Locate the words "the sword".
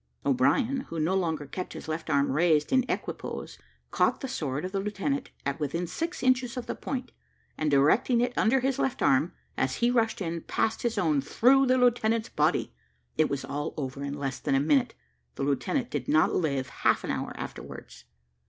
4.21-4.65